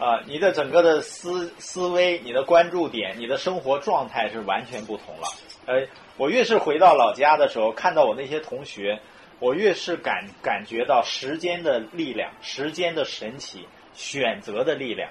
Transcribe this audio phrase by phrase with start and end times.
[0.00, 5.28] 啊，你的整个的思思维、你的关注点、你的生活状态是完全不同了。
[5.66, 9.00] 呃，我越是回到老家的时候，看到我那些同学，
[9.40, 15.10] 我越是感感觉到时间的力量、时间的神奇、选择的力量、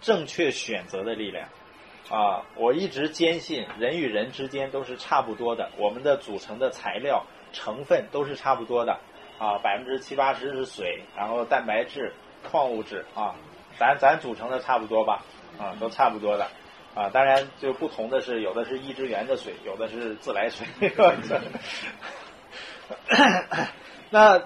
[0.00, 1.48] 正确选择的力量。
[2.10, 8.98] 啊，我一直坚信人与人之间都是差不多的，我们的组成的材料成分都是差不多的。
[9.38, 12.12] 啊，百分之七八十是水，然后蛋白质、
[12.50, 13.36] 矿物质啊，
[13.78, 15.24] 咱咱组成的差不多吧？
[15.58, 16.48] 啊，都差不多的。
[16.94, 20.66] 啊，当然就不同的是，有的是一支源的水，有的是自来水。
[24.10, 24.42] 那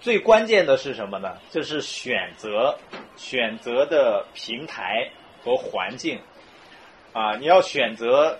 [0.00, 1.38] 最关键的是什么呢？
[1.50, 2.78] 就是选择
[3.16, 5.10] 选择的平台
[5.42, 6.20] 和环境。
[7.12, 8.38] 啊，你要选择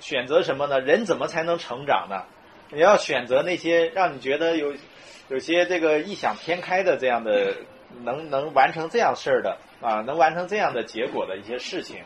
[0.00, 0.80] 选择什么呢？
[0.80, 2.24] 人怎么才能成长呢？
[2.70, 4.74] 你要选择那些让你觉得有
[5.28, 7.54] 有些这个异想天开的这样的
[8.02, 12.02] 能能完成这样事儿的啊，能完成这样的结果的一些事情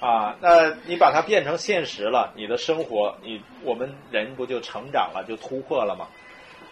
[0.00, 6.08] 啊，那你把它变成现实了，你的生活，你我们人不就成长了，就突破了吗？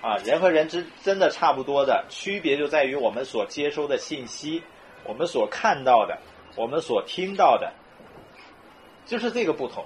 [0.03, 4.62] 啊，人和人之真的差不多的区别就在于我们所接收的信息，
[5.05, 6.19] 我们所看到的，
[6.57, 7.73] 我们所听到的。
[9.07, 9.84] 就是这个不同，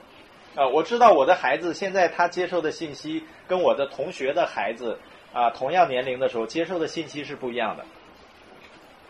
[0.54, 4.98] 啊，我知道我的孩子现在他接受的信息跟我的同学的孩子
[5.32, 7.84] 啊同样年龄的时候接受的信息是不一样的。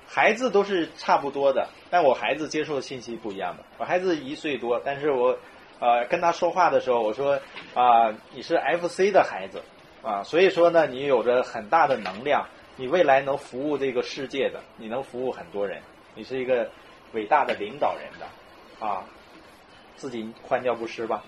[0.08, 3.62] 孩子都是差不多的，但我孩子接受的信息不一样的。
[3.76, 5.38] 我孩子一岁多，但是我
[5.78, 7.38] 呃跟他说话的时候，我说
[7.74, 9.62] 啊你是 FC 的孩子
[10.02, 15.82] 啊，所以说呢你有着很大的能量，你未来能服务这个世界的，你能服务很多人，
[16.14, 16.70] 你是一个
[17.12, 18.26] 伟大的领导人的
[18.86, 19.04] 啊。
[19.96, 21.24] 自己换尿不湿吧，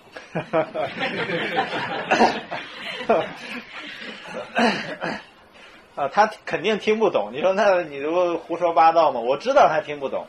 [5.95, 7.29] 啊，他肯定听不懂。
[7.33, 9.19] 你说那你不胡说八道吗？
[9.19, 10.27] 我知道他听不懂，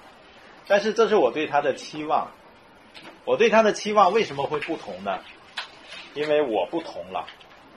[0.67, 2.31] 但是这是我对他的期望。
[3.25, 5.19] 我对他的期望为什么会不同呢？
[6.15, 7.27] 因为我不同了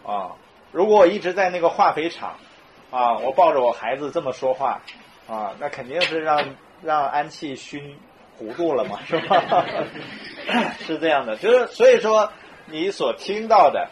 [0.05, 0.31] 啊！
[0.71, 2.37] 如果我一直在那个化肥厂
[2.91, 4.81] 啊，我抱着我孩子这么说话
[5.27, 7.97] 啊，那肯定是让让氨气熏。
[8.37, 9.63] 糊涂了嘛，是吧？
[10.85, 12.29] 是这样的，就是所以说，
[12.65, 13.87] 你所听到的，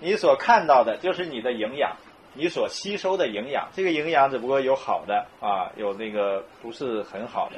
[0.00, 1.96] 你所看到的，就是你的营养，
[2.36, 3.68] 你所吸收的营养。
[3.74, 7.56] 这个营养只不过有好的啊，有那个不是很好的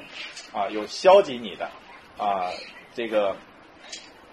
[0.59, 1.69] 啊，有消极你的
[2.17, 2.51] 啊，
[2.95, 3.37] 这个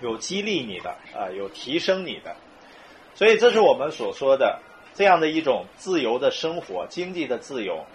[0.02, 2.36] 有激励你的啊，有提升你的。
[3.16, 4.60] 所以这是我们所说的
[4.94, 7.86] 这样的一种自由的生活，经济的自由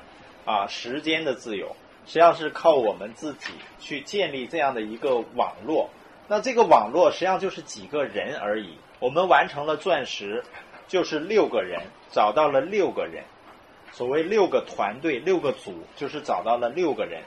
[0.45, 1.77] 啊，时间的自由。
[2.07, 5.91] 实际上是靠我们自己去建立这样的一个网络，
[6.27, 8.79] 那这个网络实际上就是几个人而已。
[8.99, 10.43] 我们完成了钻石，
[10.91, 13.23] 就是六个人找到了六个人，
[13.93, 17.23] 所谓六个团队、六个组，就是找到了六个人。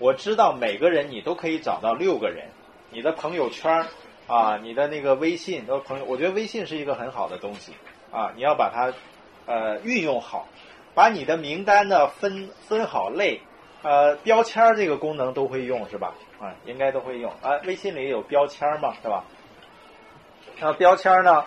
[0.00, 2.48] 我知道每个人你都可以找到六个人，
[2.90, 3.86] 你的朋友圈
[4.26, 7.72] 啊，你的那个微信都朋友，我觉得微信是一个很好的东西
[8.10, 8.92] 啊，你要把它
[9.46, 10.48] 呃运用好，
[10.92, 13.40] 把你的名单呢分分好类。
[13.82, 16.14] 呃，标签这个功能都会用是吧？
[16.40, 17.60] 啊，应该都会用啊。
[17.64, 19.22] 微信里有标签嘛，是吧？
[20.58, 21.44] 那标签呢？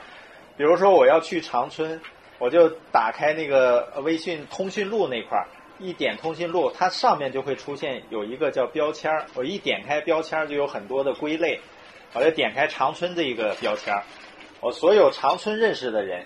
[0.58, 2.02] 比如说我要去长春，
[2.40, 5.48] 我就打开那个微信通讯录那块儿，
[5.80, 11.62] 一点通讯录，它上面就会出现有一个叫标签儿我一点开标签儿就有很多的归类，
[12.14, 14.04] 我就点开长春这一个标签儿
[14.60, 16.26] 我所有长春认识的人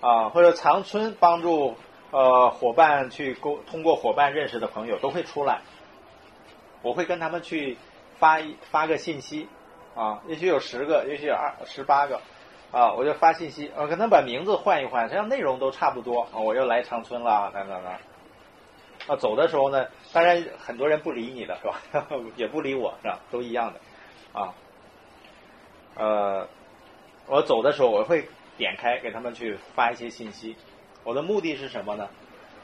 [0.00, 1.76] 啊，或者长春帮助。
[2.14, 5.62] 呃，伙伴去沟通过伙伴认识的朋友都会出来，
[6.82, 7.78] 我会跟他们去
[8.18, 9.48] 发一发个信息
[9.94, 12.20] 啊，也许有十个，也许有二十八个
[12.72, 17.92] 啊，我就发信息，我可能把名字换一换，实际上内容都差不多啊，我又来长春了，等等等。
[19.08, 22.06] 啊，走的时候呢，当然很多人不理你的是吧？
[22.36, 23.18] 也不理我是吧？
[23.30, 24.54] 都一样的啊。
[25.94, 26.48] 呃，
[27.26, 30.56] 我走的时候我会点开给他们去发一些信息。
[31.04, 32.08] 我的目的是什么呢？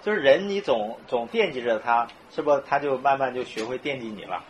[0.01, 2.57] 就是人，你总总惦记着他，是不？
[2.61, 4.43] 他就慢慢就学会惦记你了。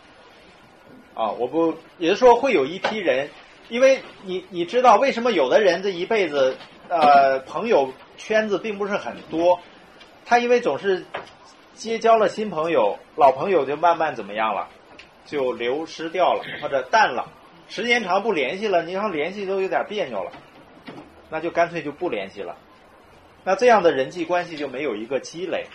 [1.15, 3.29] 啊，我不，也就是说会有一批人，
[3.69, 6.57] 因为你你知道为什么有的人这一辈子
[6.89, 9.59] 呃朋友圈子并不是很多，
[10.25, 11.05] 他因为总是
[11.75, 14.67] 结交了新朋友，老朋友就慢慢怎么样了，
[15.25, 17.31] 就流失掉了或者淡了，
[17.69, 20.31] 时间长不联系了，你要联系都有点别扭了，
[21.29, 22.57] 那就干脆就不联系了。
[23.43, 25.67] 那这样的人际关系就没有一个积累，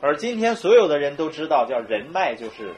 [0.00, 2.74] 而今天所有的人都知道，叫人脉就是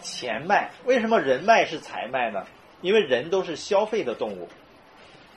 [0.00, 0.70] 钱脉。
[0.84, 2.44] 为什么人脉是财脉呢？
[2.82, 4.48] 因为人都是消费的动物，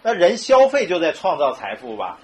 [0.03, 2.19] 那人消费就在创造财富吧。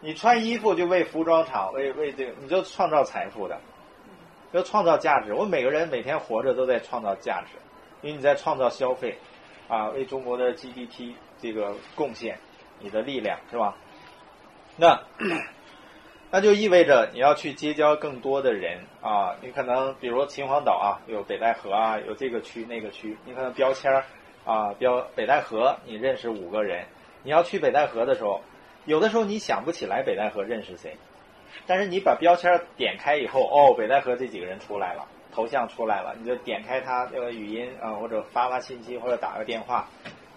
[0.00, 3.60] 你穿衣服就为服装厂，为为这个，你就创造财富的。
[4.52, 5.34] 要创造价值。
[5.34, 7.58] 我们每个人每天活着都在创造价值，
[8.00, 9.18] 因为你在创造消费，
[9.68, 12.38] 啊，为中国的 GDP 这个贡献
[12.80, 13.76] 你的力量是吧？
[14.76, 14.98] 那
[16.30, 19.34] 那就意味着你要去结交更多的人啊。
[19.42, 24.04] 你可能比如秦皇岛啊，有北戴河啊，有这个区那个区，你可能标签儿
[24.44, 26.84] 啊标北戴河，你认识五个人。
[27.22, 28.40] 你要去北戴河的时候，
[28.86, 30.96] 有的时候你想不起来北戴河认识谁。
[31.66, 39.88] 但是你把标签点开以后，哦，北戴河这几个人出来了，头像出来了，你就点开它这个语音啊，或者发发信息，或者打个电话，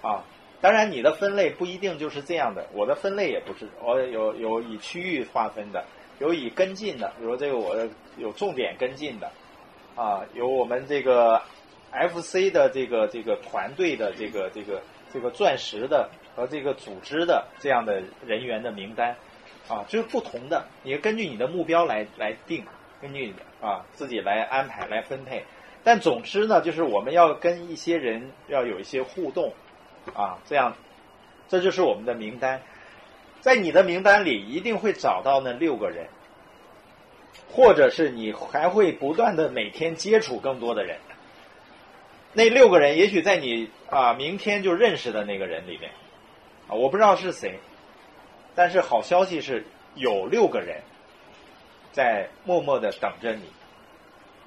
[0.01, 0.23] 啊，
[0.63, 5.83] 当然你的分类不一定就是这样的，我的分类也不是，我有有以区域划分的，
[6.19, 7.75] 有以跟进的，比如这个我
[8.17, 9.29] 有重点跟进的，
[9.97, 11.41] 啊，有我们这个
[11.91, 14.81] FC 的这个这个团队的这个这个
[15.11, 19.17] 这个钻石的和这个组织的这样的人员的名单。
[19.69, 22.65] 啊，就是不同的，你根据你的目标来来定，
[23.01, 25.45] 根据你啊自己来安排来分配。
[25.85, 29.53] 但总之呢，就是我们要跟一些人要有一些互动，
[30.13, 30.75] 啊，这样，
[31.47, 32.61] 这就是我们的名单。
[33.41, 36.07] 在你的名单里一定会找到那六个人，
[37.51, 40.97] 或者是你还会不断的每天接触更多的人。
[42.33, 45.91] 那六个人也许在你啊明天就认识的那个人里面，
[46.67, 47.59] 啊，我不知道是谁。
[48.55, 49.65] 但是好消息是
[49.95, 50.81] 有六个人
[51.91, 53.43] 在默默的等着你，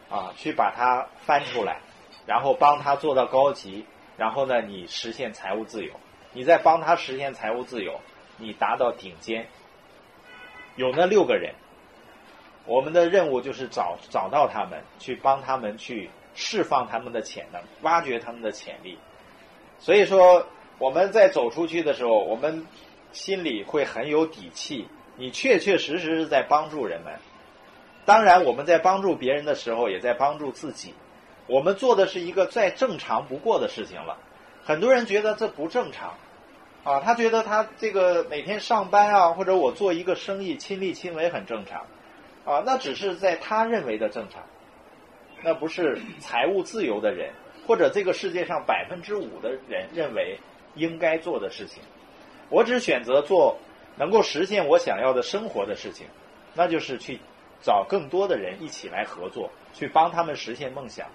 [0.09, 1.81] 啊，去把它翻出来，
[2.27, 3.85] 然后帮他做到高级，
[4.17, 5.93] 然后呢，你实现财务自由。
[6.33, 8.01] 你再帮他实现财务自由，
[8.37, 9.47] 你达到顶尖。
[10.77, 11.55] 有那六个人，
[12.65, 18.99] 我们的任务就是找找到他们，去帮他们去释放他们的潜能，挖掘他们的潜力。
[19.79, 20.47] 所以说，
[20.79, 22.67] 我们在走出去的时候，我们。
[23.13, 24.87] 心里会很有底气，
[25.17, 27.15] 你确确实实是在帮助人们。
[28.05, 30.93] 当然，我们在帮助别人的时候，也在帮助自己。
[31.47, 34.19] 我们做的是一个再正常不过的事情了。
[34.65, 36.15] 很多人觉得这不正常，
[36.83, 41.87] 啊，他觉得他这个每天上班啊，或者我做一个生意亲力亲为很正常，
[42.45, 44.43] 啊，那只是在他认为的正常，
[45.43, 47.33] 那不是财务自由的人
[47.67, 50.39] 或者这个世界上百分之五的人认为
[50.75, 51.81] 应该做的事情。
[52.49, 53.57] 我只选择做
[53.97, 56.07] 能够实现我想要的生活的事情，
[56.55, 57.21] 那就是去
[57.63, 61.07] 找更多的人一起来合作，去帮他们实现梦想。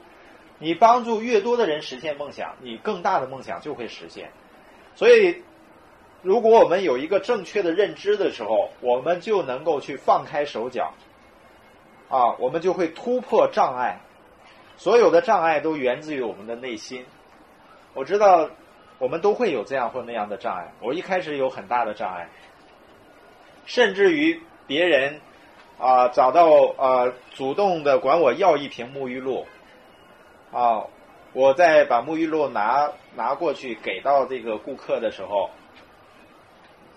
[0.62, 4.32] 你帮助越多的人实现梦想，你更大的梦想就会实现。
[4.96, 5.44] 所以，
[6.22, 10.94] 如果我们有一个正确的认知的时候，我们就能够去放开手脚，
[12.08, 14.00] 啊，我们就会突破障碍。
[14.78, 17.06] 所有的障碍都源自于我们的内心。
[17.94, 18.50] 我知道。
[19.02, 20.74] 我们都会有这样或那样的障碍。
[20.80, 22.30] 我一开始有很大的障碍，
[23.66, 25.22] 甚至于别人
[25.80, 26.46] 啊找到
[26.78, 29.48] 啊主动的管我要一瓶沐浴露
[30.52, 30.86] 啊，
[31.34, 35.50] 我在把沐浴露拿拿过去给到这个顾客的时候，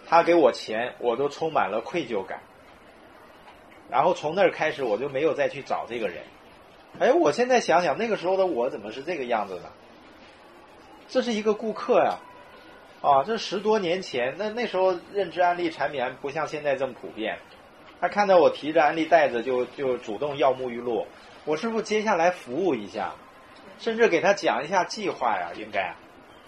[0.06, 2.41] 他给我钱，我都充满了愧疚感。
[3.91, 6.25] 然后从那儿开始，我就没有再去找这个人。
[6.99, 9.71] 哎，我现在想想，那个时候的我怎么是这个样子呢？
[11.06, 12.19] 这是一个顾客呀，
[13.03, 17.39] 啊，这十多年前，那那时候认知安利产品还不像现在这么普遍。
[18.01, 21.06] 他看到我提着安利袋子，就就主动要沐浴露。
[21.45, 23.12] 我是不是接下来服务一下，
[23.79, 25.51] 甚至给他讲一下计划呀？
[25.56, 25.94] 应该，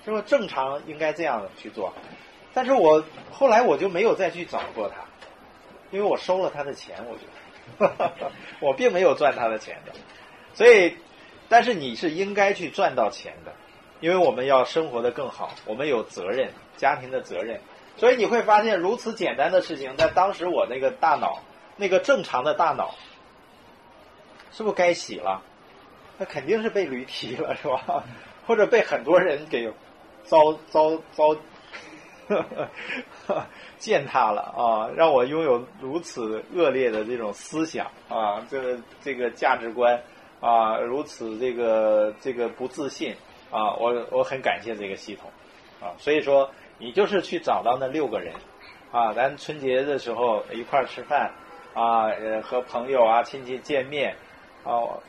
[0.05, 1.93] 是不正常应该这样去做？
[2.55, 4.97] 但是我后来我就没有再去找过他，
[5.91, 7.25] 因为我收了他的钱，我觉
[7.79, 8.13] 得
[8.61, 9.93] 我并没有赚他的钱的。
[10.55, 10.97] 所以，
[11.49, 13.53] 但是你是应该去赚到钱的。
[13.99, 17.59] 因为我们要生活的更好，我们有责任，家庭的责任，
[17.97, 21.41] 所以你会发现如此简单的事情，在当时我那个大脑，
[21.77, 22.95] 那个正常的大脑，
[24.53, 25.43] 是不是该洗了？
[26.19, 28.05] 那肯定是被驴踢了，是吧？
[28.47, 29.73] 或者被很多人给
[30.25, 31.37] 糟糟糟
[33.79, 34.91] 践踏了啊！
[34.97, 40.03] 让我拥有如此恶劣的这种思想啊，这这个价值观
[40.41, 43.15] 啊，如此这个这个不自信。
[43.49, 45.31] 啊，我我很感谢这个系统，
[45.81, 48.35] 啊，所以说你就是去找到那六个人，
[48.91, 51.31] 啊，咱春节的时候一块儿吃饭，
[51.73, 52.11] 啊，
[52.43, 54.17] 和朋友啊亲戚见面，
[54.65, 55.01] 哦，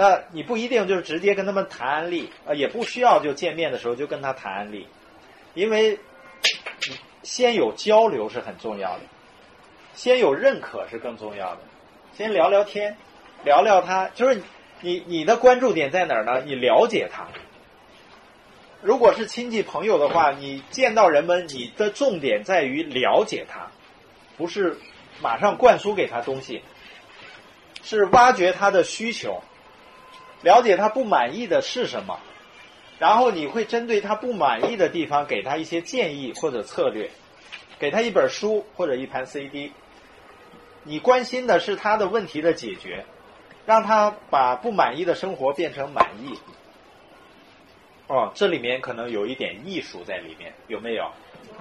[0.00, 4.86] 那你不一定就是直接跟他们谈安利，啊，也不需要就见面的时候就跟他谈安利，
[5.52, 5.98] 因为
[7.22, 9.00] 先有交流是很重要的，
[9.92, 11.60] 先有认可是更重要的，
[12.14, 12.96] 先聊聊天，
[13.44, 14.40] 聊聊他就是。
[14.82, 16.40] 你你的关注点在哪儿呢？
[16.46, 17.26] 你了解他。
[18.80, 23.70] 如果是亲戚朋友的话，你见到人们，你的重点在于了解他，
[24.38, 24.78] 不是
[25.20, 26.62] 马上灌输给他东西。
[27.82, 29.42] 是挖掘他的需求，
[30.42, 32.18] 了解他不满意的是什么，
[32.98, 37.10] 然后你会针对他不满意的地方给他一些建议或者策略，
[37.78, 39.72] 给他一本书或者一盘 CD。
[40.82, 43.04] 你关心的是他的问题的解决，
[43.66, 46.38] 让他把不满意的生活变成满意。
[48.06, 51.10] 哦，这里面可能有一点艺术在里面，有没有？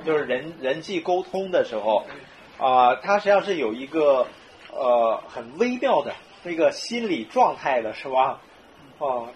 [0.06, 2.06] 就是人人际沟通的时候，
[2.58, 4.26] 啊，它实际上是有一个
[4.72, 8.40] 呃很微妙的那个心理状态的，是吧？
[9.00, 9.30] 哦，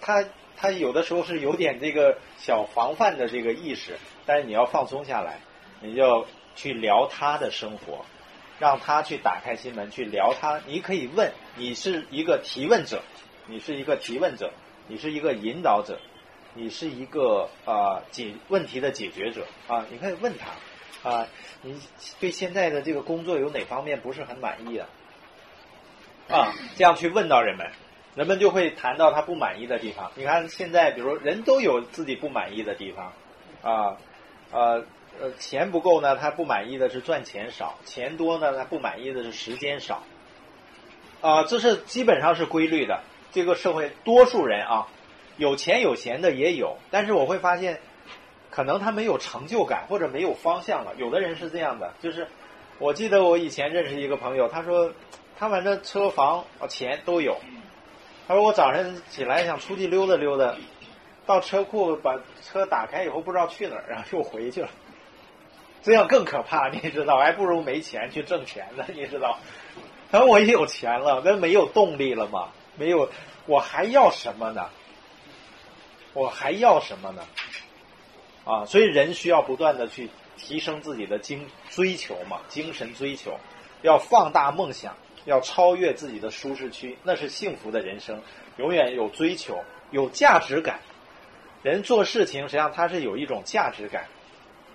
[0.00, 0.24] 他
[0.56, 5.38] 他有的时候是有点这个小防范的这个意识，但是你要放松下来，
[5.80, 6.26] 你就
[6.56, 8.04] 去聊他的生活。
[8.58, 13.02] 让他去打开心门去聊他，你可以问，你是一个提问者，
[13.48, 14.52] 你是一个提问者，
[14.86, 15.98] 你是一个引导者，
[16.54, 21.26] 你是一个啊解问题的解决者啊，你可以问他啊，
[21.62, 21.80] 你
[22.20, 24.88] 对现在的这个工作有哪方面不是很满意啊？
[26.28, 27.68] 啊，这样去问到人们，
[28.14, 30.10] 人们就会谈到他不满意的地方。
[30.14, 33.12] 你看现在，比如人都有自己不满意的地方
[33.62, 33.96] 啊，
[34.50, 34.84] 呃。
[35.20, 40.02] 呃，钱不够呢，他不满意的是赚钱少；钱多呢，他不满意的是时间少。
[41.20, 43.02] 啊，这是基本上是规律的。
[43.30, 44.88] 这个社会多数人啊，
[45.36, 47.78] 有钱有闲的也有，但是我会发现，
[48.48, 50.94] 可能他没有成就感或者没有方向了。
[50.96, 52.26] 有的人是这样的，就是
[52.78, 54.94] 我记得我以前认识一个朋友，他说
[55.38, 57.36] 他反正车房啊钱都有，
[58.28, 60.54] 他说我早上起来想出去溜达溜达，
[61.26, 64.68] 到车库把车打开以后不知道去哪儿，然后又回去了。
[65.82, 67.18] 这样更可怕，你知道？
[67.18, 69.38] 还不如没钱去挣钱呢，你知道？
[70.10, 72.50] 等我有钱了，那没有动力了吗？
[72.76, 73.10] 没有，
[73.46, 74.70] 我还要什么呢？
[76.14, 77.24] 我还要什么呢？
[78.44, 83.38] 啊，所以人需要不断的去提升自己的精追求嘛，精神追求，
[83.82, 88.20] 要放大梦想，要超越自己的舒适区，那是幸福的人生。
[88.56, 90.80] 永远有追求，有价值感。
[91.62, 94.06] 人做事情实际上他是有一种价值感。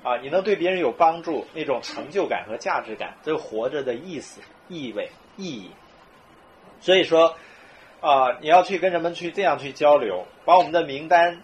[0.04, 4.40] 啊，你能对别人有帮助，那种成就感和价值感，这活着的意思、
[4.70, 5.72] 意味、意义。
[6.80, 7.36] 所以说，
[8.00, 11.42] 啊，你要去跟人们去这样去交流，把我们的名单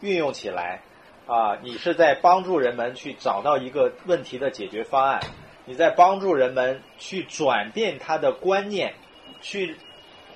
[0.00, 0.80] 运用起来，
[1.26, 5.20] 啊，你是在帮助人们去找到一个问题的解决方案，
[5.64, 8.94] 你在帮助人们去转变他的观念，
[9.40, 9.76] 去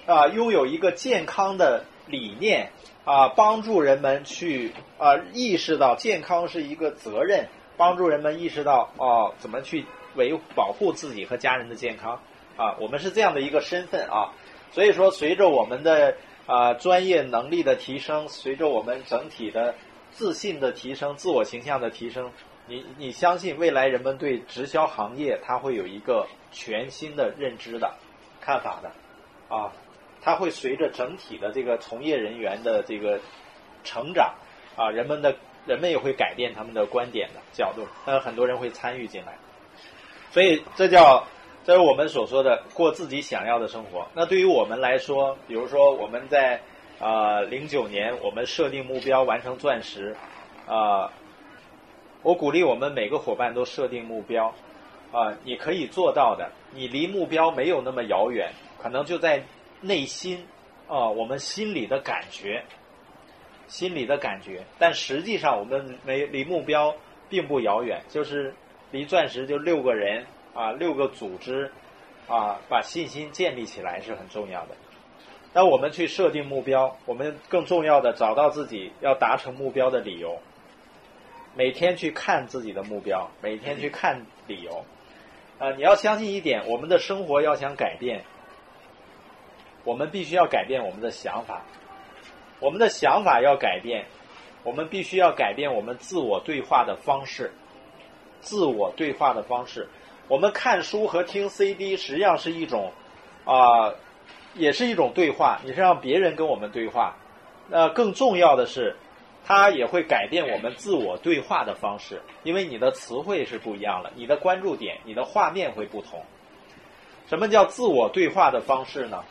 [0.07, 2.71] 啊，拥有一个健康的理念。
[3.07, 12.23] 啊，帮助人们去啊意识到健康是一个责任，帮助人们意识到哦怎么去维保护自己和家人的健康
[12.57, 14.33] 啊，我们是这样的一个身份啊，
[14.71, 16.16] 所以说随着我们的
[16.47, 19.75] 啊专业能力的提升，随着我们整体的
[20.11, 22.33] 自信的提升、自我形象的提升，
[22.66, 27.94] 你你相信未来人们对直销行业它会有一个全新的认知的
[28.40, 28.90] 看法的
[29.54, 29.73] 啊。
[30.26, 33.21] 它会随着整体的这个从业人员的这个
[33.85, 34.37] 成长，
[34.75, 39.37] 啊，人们的人们也会改变他们的观点的角度，那很多人会参与进来，
[40.30, 41.26] 所以这叫
[41.66, 44.09] 这是我们所说的过自己想要的生活。
[44.14, 46.62] 那对于我们来说，比如说我们在
[46.99, 50.16] 啊零九年我们设定目标完成钻石，
[50.66, 51.12] 啊，
[52.25, 54.52] 我鼓励我们每个伙伴都设定目标，
[55.12, 58.50] 啊，你可以做到的，你离目标没有那么遥远，
[58.83, 59.45] 可能就在。
[59.81, 60.47] 内心，
[60.88, 62.64] 啊，我们心里的感觉，
[63.66, 66.95] 心里的感觉，但实际上我们没离目标
[67.28, 68.54] 并不遥远，就是
[68.93, 71.71] 离钻石就六个人啊，六个组织
[72.26, 74.75] 啊，把信心建立起来是很重要的。
[75.52, 80.38] 那我们去设定目标，我们更重要的找到自己要达成目标的理由，
[81.56, 84.84] 每天去看自己的目标，每天去看理由。
[85.58, 88.25] 呃，你要相信一点，我们的生活要想改变。
[89.84, 91.62] 我们必须要改变我们的想法，
[92.58, 94.06] 我们的想法要改变，
[94.62, 97.52] 我们必须要改变我们自我对话的方式，
[98.40, 99.87] 自我对话的方式。
[100.26, 102.92] 我们看书和听 CD 实际上是一种
[103.44, 103.92] 啊，
[104.54, 107.14] 也是一种对话，你是让别人跟我们对话。
[107.68, 108.96] 那更重要的是，
[109.45, 116.23] 它也会改变我们自我对话的方式，因为你的词汇是不一样了，你的关注点、你的画面会不同。
[117.29, 119.23] 什么叫自我对话的方式呢？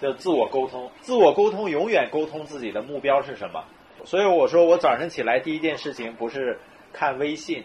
[0.00, 3.64] 就自我沟通，自我沟通永远沟通自己的目标是什么。
[4.04, 6.58] 所以我说，我早晨起来第一件事情不是
[6.92, 7.64] 看微信，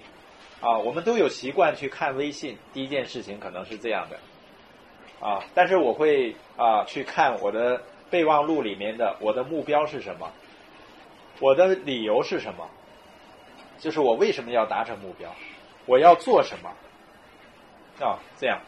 [0.61, 2.57] 啊，我们都有习惯去看微信。
[2.73, 10.31] 第一件事情可能是这样的，啊，但是我会啊去看我的备忘录里面的我的目标是什么，
[11.41, 12.69] 我的理由是什么，
[13.79, 15.35] 就是我为什么要达成目标，
[15.87, 16.69] 我要做什么，
[18.05, 18.61] 啊，这样。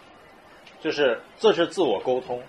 [0.81, 2.41] 就是这是自我沟通，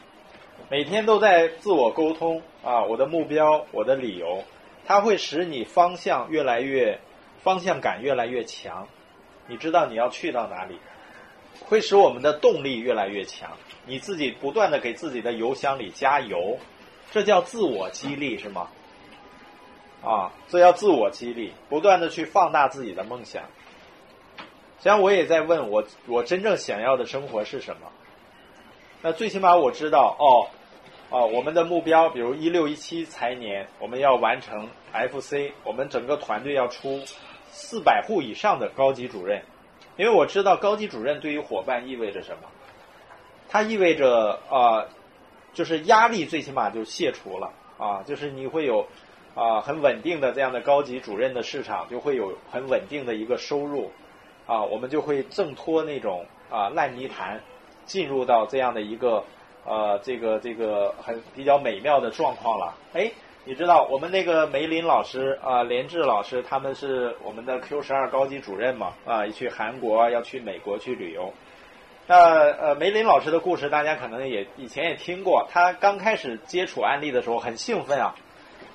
[0.69, 4.43] 每天都在自我沟通啊，我的目标，我的理由，
[4.87, 6.99] 它会使你方向越来越
[7.43, 8.89] 方向感越来越强，
[9.47, 10.79] 你知道你要去到哪里，
[11.67, 13.53] 会使我们的动力越来越强，
[13.87, 16.59] 你自己不断的给自己的油箱里加油，
[17.13, 18.69] 这叫自我激励是吗？
[20.05, 23.43] 啊，这要自我激励，不断的去放大自己的梦想。
[24.79, 27.91] 实际上，我也在问我，我真正想要的生活是什么？
[29.01, 30.53] 那最起码我知道，哦，
[31.09, 37.01] 哦，我们的目标，比如一六一七财年，我们要完成 FC，我们整个团队要出
[37.47, 39.43] 四百户以上的高级主任，
[39.97, 42.49] 因为我知道高级主任对于伙伴意味着什么，
[43.49, 44.85] 它意味着啊，
[45.55, 48.87] 就是压力最起码就卸除了啊，就是你会有。
[49.35, 53.91] 啊，很稳定的这样的高级主任的市场就会有很稳定的一个收入，
[54.47, 57.41] 啊，我们就会挣脱那种啊烂泥潭，
[57.85, 59.25] 进入到这样的一个
[59.67, 62.77] 呃这个这个很比较美妙的状况了。
[62.93, 63.11] 哎，
[63.45, 68.95] 你知道我们那个梅林老师啊，连志老师他们是我们的 Q 十二高级主任嘛？
[69.05, 71.33] 啊，去韩国要去美国去旅游。
[72.07, 72.17] 那
[72.53, 78.15] 呃梅林老师的故事大家可能也以前也听过，他刚开始接触安利的时候很兴奋啊。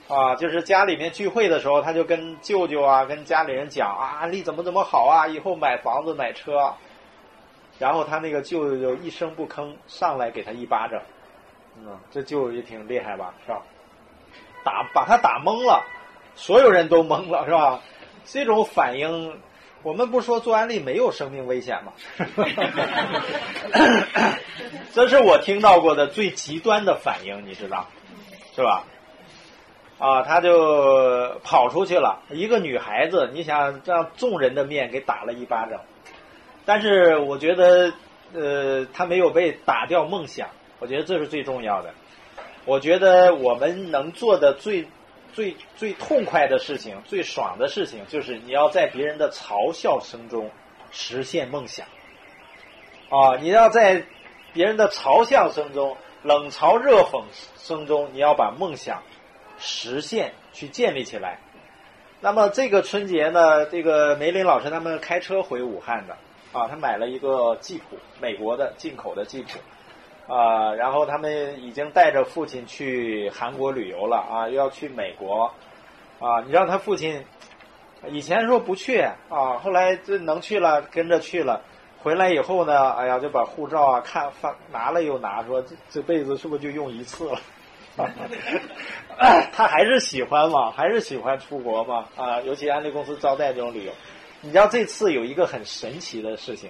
[0.10, 6.74] 啊，就是家里面聚会的时候，他就跟舅舅啊，跟家里人讲啊，安利怎么怎么好啊，以后买房子买车。
[7.78, 11.00] 然后他那个舅舅就一声不吭，上来给他一巴掌。
[11.78, 13.62] 嗯，这舅舅也挺厉害吧，是吧？
[14.66, 15.86] 打把他打懵了，
[16.36, 17.80] 所有人都懵了，是吧？
[18.26, 19.40] 这种反应，
[19.84, 21.94] 我们不说做安利没有生命危险吗？
[24.92, 27.88] 这是我听到过的最极端的反应，你知道，
[28.56, 28.84] 是吧？
[30.00, 32.24] 啊，他就跑出去了。
[32.30, 35.82] 一个女孩子，你想让众人的面给打了一巴掌，
[36.66, 37.92] 但是我觉得，
[38.34, 40.48] 呃，他没有被打掉梦想。
[40.80, 41.94] 我觉得这是最重要的。
[42.64, 44.88] 我觉得我们能做的最、
[45.34, 50.50] 最、最痛快的事情、最爽的事情，就是你要在别人的嘲笑声中
[50.92, 51.86] 实现梦想。
[53.10, 54.06] 啊，你要在
[54.54, 57.24] 别人的嘲笑声中、冷嘲热讽
[57.58, 59.04] 声中，你要把梦想。
[59.60, 61.40] 实现去建立起来。
[62.22, 66.18] 那么这个春节呢，这个梅林老师他们开车回武汉的
[66.52, 75.54] 啊，他买了一个吉普，美国的进口的吉普啊，然后他们已经带着父亲去韩国旅游了啊，又要去美国
[76.20, 76.42] 啊。
[76.46, 77.24] 你让他父亲
[78.08, 81.62] 以前说不去啊，后来这能去了，跟着去了。
[82.02, 87.40] 回来以后呢，哎呀，就把护照啊看发拿了又拿，说这这辈子是不是就用一次了？
[89.52, 92.40] 他还是喜欢嘛，还是喜欢出国嘛啊！
[92.42, 93.92] 尤其安利公司招待这种旅游，
[94.42, 96.70] 你知道这次有一个很神奇的事情，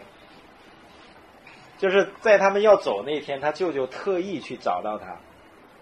[1.78, 5.18] 就是在他们要走那天，他舅舅特意去找到他，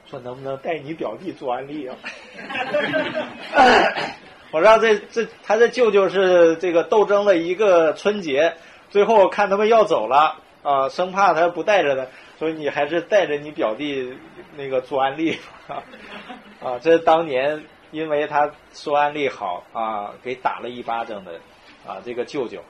[0.06, 1.96] 说能不能带你表弟做安利啊？
[4.52, 8.56] 我知道这这他的舅舅是这个斗争了一个春节，
[8.90, 12.08] 最后看他们要走了啊，生怕他不带着他。
[12.38, 14.16] 所以你还是带着你表弟
[14.58, 15.38] 那个做安利
[16.60, 21.40] 啊，这是当年因为他说安利好啊，给打了一巴掌的
[21.86, 22.64] 啊，这个舅舅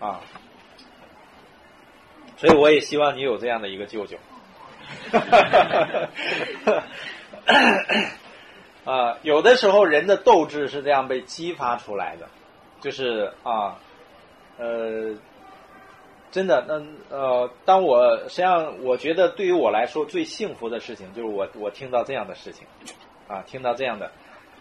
[0.00, 0.20] 啊，
[2.36, 4.18] 所以我也希望你有这样的一个舅舅，
[8.84, 12.28] 啊，有的时候人的斗志是这样被激发出来的，
[12.80, 13.78] 就是啊，
[14.58, 15.14] 呃。
[16.34, 22.66] 真的，那呃，当我实际上，我觉得对于我来说最幸福的事情，就是我我听到这样的事情，
[23.28, 24.10] 啊，听到这样的，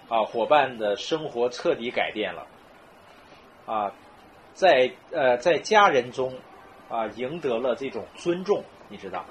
[0.07, 2.45] 啊，伙伴的生活彻底改变了，
[3.65, 3.91] 啊，
[4.53, 6.35] 在呃在家人中
[6.89, 9.25] 啊赢得了这种尊重，你知道，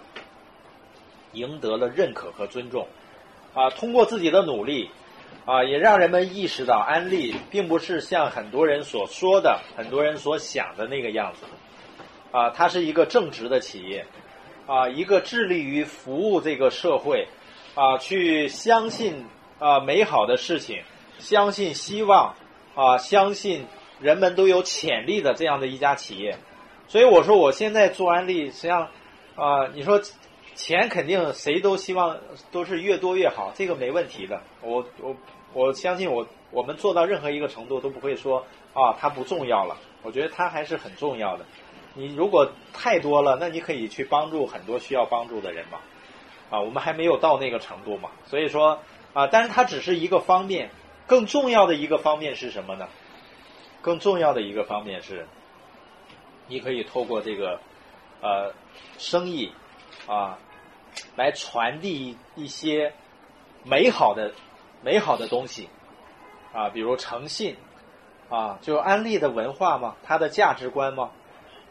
[1.35, 2.89] 赢得了认可和尊重，
[3.55, 4.91] 啊，通过自己的努力，
[5.45, 11.47] 啊，也让人们意识到安利并不是像很多人所说的、很多人所想的那个样子。
[12.33, 14.07] 啊，它是一个正直的企业，
[14.67, 17.29] 啊，一个致力于服务这个社会，
[17.75, 19.27] 啊，去相信
[19.59, 20.83] 啊美好的事情，
[21.19, 22.35] 相信希望，
[22.75, 23.67] 啊，相信
[24.01, 26.37] 人们都有潜力的这样的一家企业。
[26.89, 28.89] 所以我说，我现在做安利，实际上，
[29.37, 30.01] 啊，你说
[30.55, 32.19] 钱肯定谁都希望
[32.51, 34.43] 都是越多越好，这个没问题的。
[34.63, 35.17] 我我
[35.53, 39.77] 我相信我我们做到任何一个程度都不会说啊它不重要了。
[40.03, 41.47] 我觉得它还是很重要的。
[41.95, 45.79] 你如果太多了，那你可以去帮助很多需要帮助的人嘛，
[46.51, 48.81] 啊，我们还没有到那个程度嘛，所以说
[49.13, 50.71] 啊，但是它只是一个方面，
[51.07, 52.89] 更重要的一个方面是什么呢？
[53.81, 55.27] 更重要的一个方面是，
[56.49, 57.61] 你可以透过这个
[58.21, 58.53] 呃
[58.99, 59.53] 生意
[60.07, 60.39] 啊，
[61.17, 62.95] 来传递一些
[63.65, 64.33] 美好的、
[64.83, 65.69] 美好的东西。
[66.53, 67.57] 啊，比如诚信。
[68.29, 71.11] 啊，就安利的文化嘛，它的价值观嘛，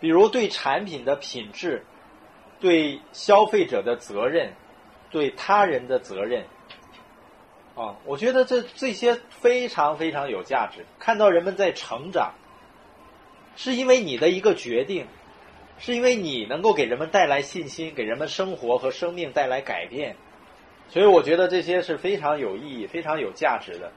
[0.01, 1.85] 比如对产品的品质、
[2.59, 4.51] 对消费者的责任、
[5.09, 6.43] 对他人的责任
[7.75, 10.85] 啊，我觉得这这些非常非常有价值。
[10.99, 12.33] 看到人们在成长，
[13.55, 15.07] 是因为你的一个决定。
[15.83, 20.15] 是因为你能够给人们带来信心，给人们生活和生命带来改变，
[20.89, 23.91] 所以我觉得这些是非常有意义、非常有价值的。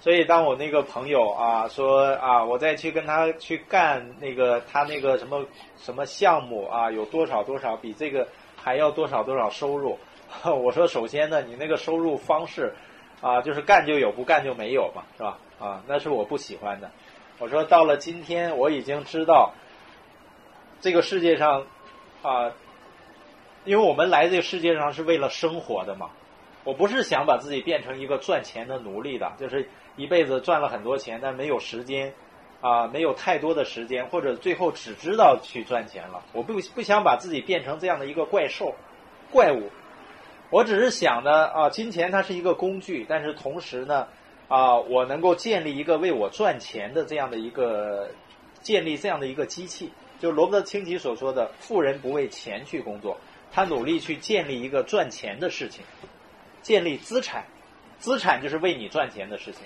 [0.00, 5.44] 所以当我那个朋友啊说啊，我再去跟他去干那个他那个什么
[5.76, 9.98] 什么项目啊，有多少多少比这个还要多少多少收入，
[10.44, 12.74] 我说首先呢，你那个收入方式
[13.20, 15.38] 啊，就是干就有，不干就没有嘛，是吧？
[15.58, 16.90] 啊，那是我不喜欢的。
[17.38, 19.52] 我说到了今天，我已经知道。
[20.78, 21.66] 这个世界上，
[22.22, 22.52] 啊，
[23.64, 26.10] 因为我们来这个世界上是为了生活的嘛，
[26.64, 32.12] 我不是想把自己变成一个赚钱的奴隶的，就是一辈子赚了很多钱，但没有时间，
[32.60, 36.22] 啊，没有太多的时间，或者最后只知道去赚钱了。
[36.32, 38.74] 我不不想把自己变成这样的一个怪兽、
[39.30, 39.70] 怪物。
[40.50, 44.06] 我只是想呢，啊，金钱它是一个工具，但是同时呢，
[44.48, 48.10] 啊，我能够建立一个为我赚钱的这样的一个
[48.60, 49.90] 建立这样的一个机器。
[50.18, 53.18] 就罗伯特清崎所说的“富人不为钱去工作”，
[53.52, 55.84] 他努力去建立一个赚钱的事情，
[56.62, 57.44] 建立资产，
[57.98, 59.62] 资产就是为你赚钱的事情。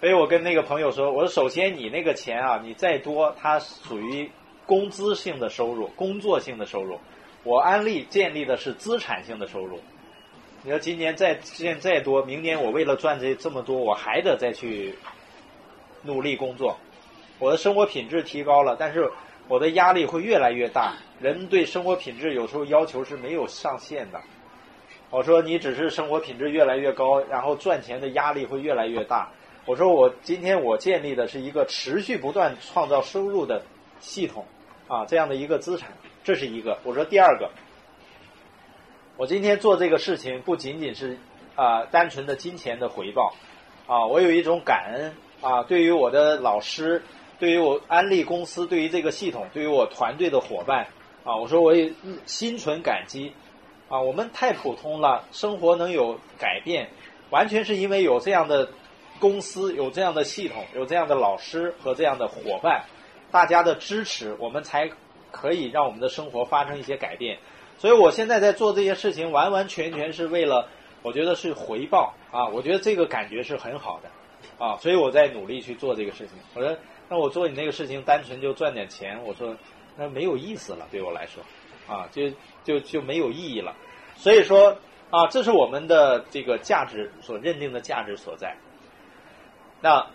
[0.00, 4.30] 所以我跟那个朋友说：“我说首先你那个钱啊，你再多，它属于
[4.66, 6.98] 工资性的收入，工作性的收入。
[7.42, 9.80] 我安利建立的是资产性的收入。
[10.62, 14.94] 你说今年再建再多，明年我为了赚这这么多，我还得再去
[16.02, 16.76] 努力工作。”
[17.40, 19.10] 我的生活品质提高了，但是
[19.48, 20.94] 我的压力会越来越大。
[21.20, 24.20] 人对生活品质有时候要求是没有上限的。
[25.10, 29.30] 我说你只是生活品质越来越高，然后赚钱的压力会越来越大。
[29.66, 33.62] 我说我今天我建立的是一个持续不断创造收入的
[34.00, 34.46] 系统
[34.88, 36.78] 啊，这样的一个资产，这是一个。
[36.84, 37.50] 我说第二个，
[39.16, 41.18] 我今天做这个事情不仅仅是
[41.54, 43.34] 啊单纯的金钱的回报
[43.86, 47.02] 啊，我有一种感恩啊，对于我的老师。
[47.36, 50.86] 对于我安利公司，对于这个系统，对于我团队的伙伴，
[51.24, 51.92] 啊，我说我也
[52.26, 53.32] 心存感激，
[53.88, 56.88] 啊，我们太普通了，生活能有改变，
[57.30, 58.68] 完全是因为有这样的
[59.20, 62.84] 公司，有这样的系统，有这样的老师和这样的伙伴，
[63.30, 64.90] 大家的支持，我们才
[65.30, 67.38] 可以让我们的生活发生一些改变。
[67.78, 70.68] 所以我现在在做这些事情，完完全全是为了，
[71.02, 76.76] 我觉得是回报啊，我觉得这个感觉是很好的，啊，所以我在努力去做这个事情，我说。
[77.06, 79.54] 那我做你那个事情，单纯就赚点钱，我说
[79.94, 81.42] 那没有意思了，对我来说，
[81.86, 82.30] 啊，就
[82.64, 83.76] 就就没有意义了。
[84.16, 84.78] 所以说
[85.10, 88.56] 啊，这是我们的这个价值所认定的价值所在。
[89.84, 90.06] 那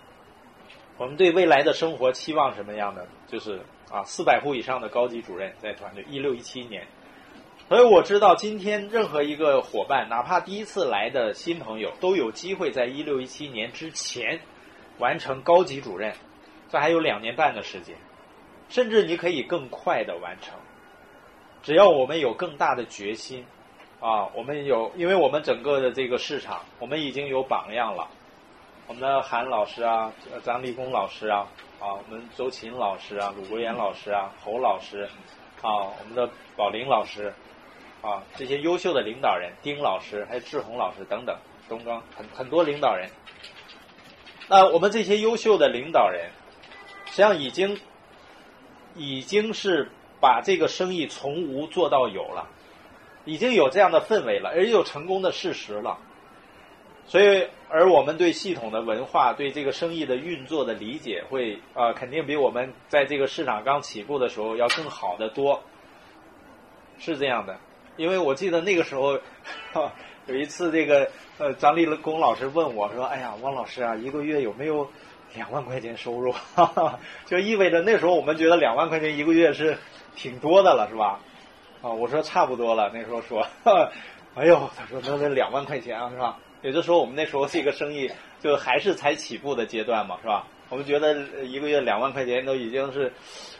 [0.97, 3.05] 我们对未来的生活期望什么样的？
[3.27, 6.87] 就是啊，四百户以上的高级主任在团队，一六一七年。
[7.67, 14.39] 所以我知道，今天任何一个伙伴，哪怕第一次来的新朋友，都有机会在一六一七年之前
[14.97, 16.15] 完成高级主任。
[16.69, 17.95] 这还有两年半的时间，
[18.69, 20.55] 甚至你可以更快的完成，
[21.61, 23.45] 只要我们有更大的决心，
[23.99, 28.09] 啊，我们有，因为我们整个的这个市场，我们已经有榜样了，
[28.89, 30.11] 我们的韩老师啊，
[30.43, 31.47] 张立功老师啊，
[31.79, 35.07] 啊，我们周琴老师啊，鲁国元老师啊，侯老师，
[35.61, 37.31] 啊，我们的宝林老师，
[38.01, 41.37] 啊，这些优秀的领导人，丁老师，还有志宏老师等等，
[41.69, 43.07] 东刚很很多领导人，
[44.47, 46.31] 那我们这些优秀的领导人。
[47.05, 47.79] 实际上已经
[48.95, 52.47] 已经是把这个生意从无做到有了，
[53.23, 55.99] 已经有这样的氛围了，而有成功的事实了。
[57.09, 65.61] 所以，而我们对系统的文化、对这个生意的运作的理解，会啊，肯定比我们在这个市场刚起步的时候要更好的多。
[66.99, 67.57] 是这样的，
[67.97, 69.19] 因为我记得那个时候，
[70.27, 74.87] 有一次这个呃张立功老师问我说：“哎呀，汪老师啊，一个月有没有？”
[75.35, 76.33] 两万块钱收入，
[77.27, 79.77] 就意味着那时候我们觉得两万块钱一个月是
[80.15, 81.19] 挺多的了，是吧？
[81.83, 82.89] 啊，我说差不多了。
[82.91, 83.45] 那时候说，
[84.33, 86.39] 哎呦，他说那那两万块钱啊，是吧？
[86.61, 88.09] 也就是说，我们那时候这个生意
[88.41, 90.45] 就还是才起步的阶段嘛，是吧？
[90.69, 93.11] 我们觉得一个月两万块钱都已经是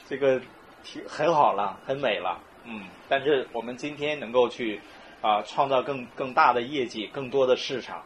[0.07, 0.39] 这个
[0.83, 2.83] 挺很好了，很美了，嗯。
[3.07, 4.79] 但是我们今天能够去
[5.21, 8.03] 啊创造更更大的业绩，更多的市场。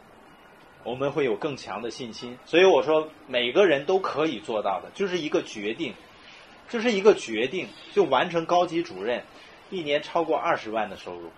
[0.84, 5.94] 我们会有更强的信心，所以我说每个人都可以做到的，就是一个决定，
[6.68, 9.22] 就是一个决定，就完成高级主任。
[9.70, 11.30] 一年超过二十万的收入，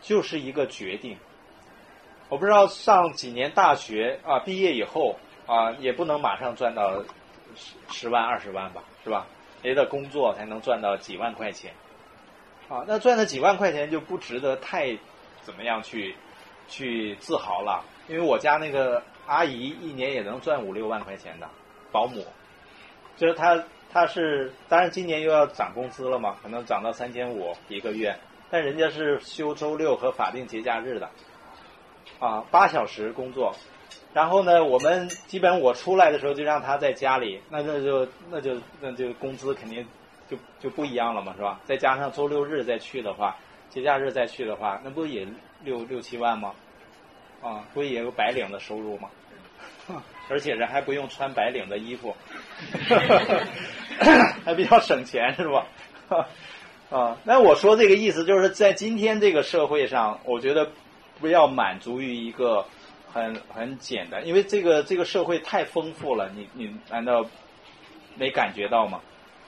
[0.00, 1.16] 就是一个决定。
[2.28, 7.02] 我不知道上几年大学啊，毕业以后啊，也不能马上赚到
[7.54, 9.26] 十十万二十万吧，是吧？
[9.62, 11.72] 也得工作才能赚到几万块钱。
[12.68, 14.98] 啊，那赚了几万块钱就不值得太
[15.42, 16.16] 怎么样去
[16.68, 21.48] 去自豪了，因为我家那个阿姨一年也能赚五六万块钱的
[21.92, 22.26] 保姆，
[23.16, 28.18] 就是她她是当然今年又要涨工资了嘛，可能涨到三千五一个月，
[28.50, 31.08] 但人家是休周六和法定节假日的，
[32.18, 33.54] 啊，八小时工作，
[34.12, 39.86] 然后呢，我们基本我出来的时候就让他在家里，那那就那就那就工资肯定。
[40.28, 41.60] 就就不一样了嘛，是吧？
[41.64, 43.36] 再加上周六日再去的话，
[43.70, 45.24] 节假日再去的话，那不也
[45.62, 46.52] 六六七万吗？
[47.40, 49.08] 啊，不也有白领的收入吗？
[50.28, 52.12] 而且人还不用穿白领的衣服，
[54.44, 55.64] 还比较省钱，是吧？
[56.90, 60.72] 啊，那我说这个意思就是在今天这个社会上，我觉得
[61.20, 62.64] 不要满足于一个
[63.12, 67.24] 很很简单，因为这个这个社会太丰富了，你你难道
[68.16, 69.00] 没感觉到吗？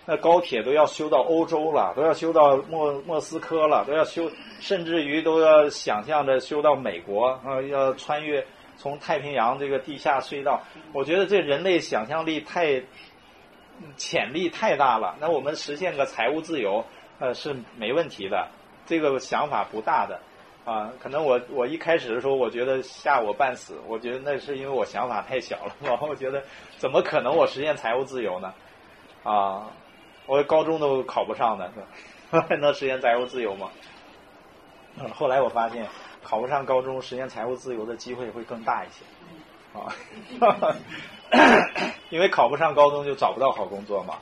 [0.07, 8.47] 那高铁都要修到欧洲了，都要修到莫莫斯科了，都要修，甚至于都要想象着修到美国啊，要穿越
[8.79, 10.63] 从太平洋这个地下隧道。
[10.95, 12.83] 我觉得这人类想象力太
[13.99, 15.15] 潜力太大了。
[15.21, 16.87] 那我们实现个财务自由，
[17.19, 18.49] 呃，是没问题的。
[18.87, 20.19] 这个想法不大的
[20.69, 23.79] 啊，可能我我一开始的时候，我觉得吓我半死。
[23.87, 26.43] 我觉得那是因为我想法太小了， 我觉得
[26.77, 28.53] 怎么可能我实现财务自由呢？
[29.25, 29.71] 啊。
[30.27, 31.73] 我高中都考不上的，
[32.31, 33.71] 还 能实现财务自由吗？
[35.01, 35.87] 嗯，后来我发现
[36.23, 39.07] 考不上高中，实现财务自由的机会会更大一些。
[39.73, 40.77] 啊，
[42.11, 44.19] 因为考不上高中就找不到好工作嘛。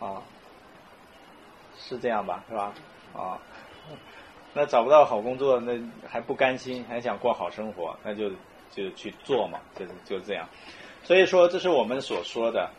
[0.00, 0.20] 啊，
[1.78, 2.42] 是这样吧？
[2.48, 2.72] 是吧？
[3.14, 3.38] 啊，
[4.54, 8.30] 那找不到好工作，那还不甘心，还想过好生活，那就
[8.70, 10.48] 就去做嘛，就是就这样。
[11.02, 12.70] 所以说，这是我们所说的。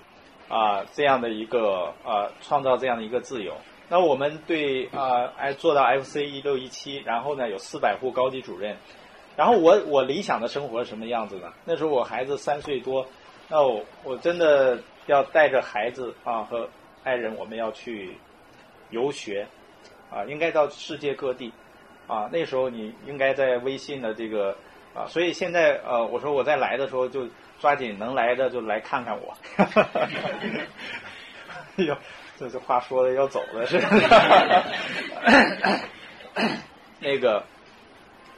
[0.49, 3.53] 啊，这样的一个呃，创造这样的一个自由。
[3.87, 8.75] 那我们对啊，哎，做到 FC 一六一七，然后呢，有四百户高级主任。
[9.35, 11.53] 然后我我理想的生活是什么样子呢？
[11.65, 13.05] 那时候我孩子三岁多，
[13.47, 16.67] 那我我真的要带着孩子啊和
[17.03, 18.17] 爱人，我们要去
[18.89, 19.45] 游学
[20.11, 21.53] 啊，应该到世界各地
[22.07, 22.29] 啊。
[22.31, 24.55] 那时候你应该在微信的这个
[24.93, 27.27] 啊，所以现在呃，我说我在来的时候就。
[27.61, 29.35] 抓紧能来的就来看看我，
[31.75, 31.97] 哎呦，
[32.37, 33.77] 这这话说的要走了是。
[37.01, 37.43] 那个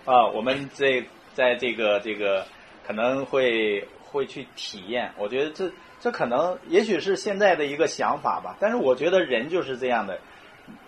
[0.06, 1.06] 啊，我们这
[1.36, 2.48] 在这个这个
[2.84, 10.20] 可能会会去体验，我觉得这这可能也许是现在的一个想法吧，但是我觉得人就是这样的。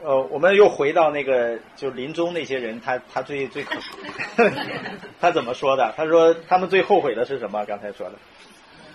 [0.03, 3.79] 呃，我们又回到那个，就临终那些人，他他最最可，
[5.21, 5.93] 他怎么说的？
[5.95, 7.63] 他说他们最后悔的是什么？
[7.65, 8.15] 刚才说的，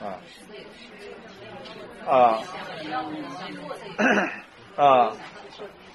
[0.06, 0.20] 啊，
[2.06, 2.42] 啊，
[4.76, 5.16] 啊，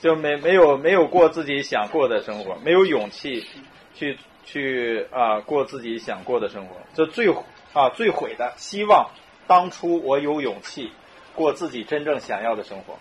[0.02, 3.46] 就没没有没有过自己想过的生活，没有勇气
[3.94, 7.32] 去去啊过自己想过的生活，这最
[7.74, 9.12] 啊最悔的，希望
[9.46, 10.92] 当初我有勇气
[11.36, 12.98] 过自己真正想要的生活。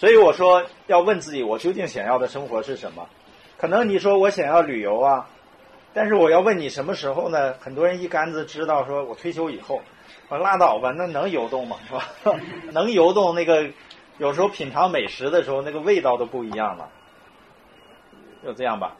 [0.00, 3.06] 所以我说要问自己，我究竟想要的生活是什么？
[3.58, 5.28] 可能你说我想要旅游啊，
[5.92, 7.52] 但是我要问你什么时候呢？
[7.60, 9.82] 很多人一竿子知道，说我退休以后，
[10.30, 11.76] 我拉倒吧，那能游动吗？
[11.86, 12.40] 是吧？
[12.72, 13.68] 能游动那个，
[14.16, 16.88] 有时候品尝美食的时候，那个味道都不一样了。
[18.42, 18.96] 就这样吧，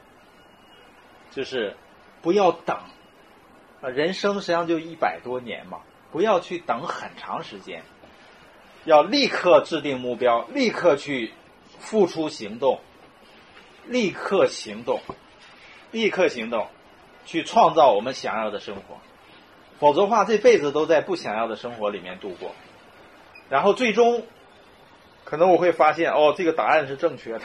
[1.31, 1.75] 就是
[2.21, 2.77] 不要等
[3.81, 5.79] 啊，人生实际上就一百多年嘛，
[6.11, 7.81] 不要去等很长时间。
[8.83, 11.31] 要立刻制定目标，立刻去
[11.79, 12.79] 付出行动，
[13.85, 14.99] 立刻行动，
[15.91, 16.67] 立刻行动，
[17.25, 18.99] 去创造我们想要的生活。
[19.79, 22.51] 否则的话，这辈子都在不想要的生活里面度过。
[23.49, 24.23] 然后最终，
[25.25, 27.41] 可能我会发现，哦，这个答案是正确的，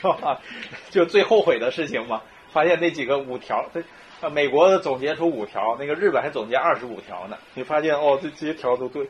[0.00, 0.40] 是吧？
[0.88, 7.36] 就最后悔的事情嘛，发现那几个五条，这美国总结出五条，那个日本还总结二十五条呢。
[7.52, 9.06] 你发现，哦，这这些条都对，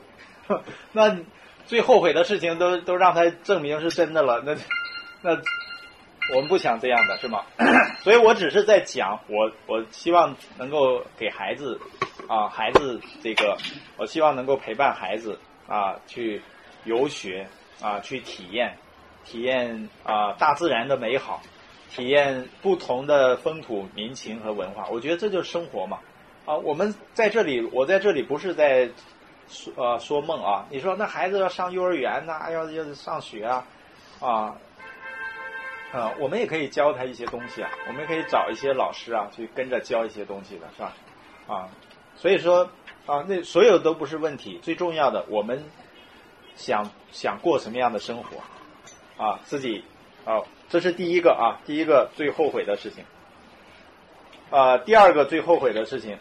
[0.90, 1.16] 那。
[1.68, 4.56] 最后悔的事情都都让他证明是真的了，那
[5.20, 5.38] 那
[6.34, 7.44] 我们不想这样的是吗？
[8.00, 11.78] 所以我只是在讲，我我希望能够给孩子
[12.26, 13.58] 啊，孩子这个，
[13.98, 16.40] 我希望能够陪伴孩子啊去
[16.84, 17.46] 游学
[17.82, 18.78] 啊，去体验
[19.26, 21.42] 体验啊大自然的美好，
[21.90, 24.88] 体验不同的风土民情和文化。
[24.90, 25.98] 我觉得这就是生活嘛
[26.46, 26.56] 啊！
[26.56, 28.88] 我们在这里，我在这里不是在。
[29.48, 33.66] 说呃说梦啊，你说那孩子要上幼儿园呐，要要上学啊，
[34.20, 34.56] 啊，
[35.92, 40.92] 啊，我们也可以教他一些东西啊，我们可以找一些老师啊，去跟着教一些东西的，是吧？
[41.46, 41.68] 啊，
[42.16, 42.68] 所以说
[43.06, 45.64] 啊，那所有都不是问题，最重要的，我们
[46.54, 49.84] 想想过什么样的生活啊，自己
[50.24, 53.04] 啊，这是第一个啊，第一个最后悔的事情。
[54.50, 56.16] 啊，第二个最后悔的事情，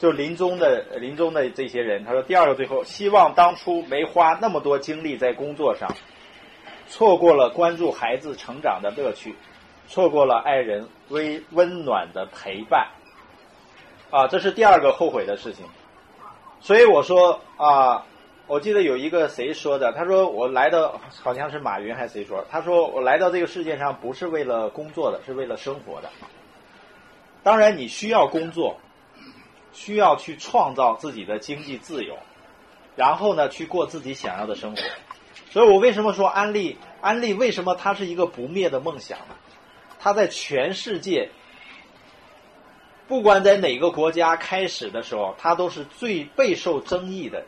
[0.00, 5.94] 就临终的临终的这些人，他说第二个最后希望当初没花那么多精力在工作上，
[6.88, 9.34] 错过了关注孩子成长的乐趣，
[9.88, 12.88] 错过了爱人微温暖的陪伴，
[14.10, 15.66] 啊，这是第二个后悔的事情。
[16.62, 18.06] 所以我说啊，
[18.46, 26.08] 我记得有一个谁说的，他说我来的好像是马云还是谁说，他说我来到这个世界上不是为了工作的，是为了生活的。
[27.42, 28.78] 当然，你需要工作，
[29.72, 32.16] 需要去创造自己的经济自由，
[32.96, 34.82] 然后呢，去过自己想要的生活。
[35.50, 36.76] 所以我为什么说安利？
[37.00, 39.34] 安利为什么它是一个不灭的梦想呢？
[39.98, 41.30] 它在全世界，
[43.08, 47.44] 不管在哪个国家开始的时候，它都是最备受争议的，